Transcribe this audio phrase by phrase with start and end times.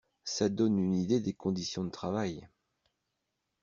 [0.23, 2.49] ça donne une idée des conditions de travail.